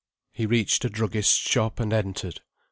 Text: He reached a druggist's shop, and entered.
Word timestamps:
He 0.31 0.47
reached 0.47 0.83
a 0.83 0.89
druggist's 0.89 1.35
shop, 1.35 1.79
and 1.79 1.93
entered. 1.93 2.41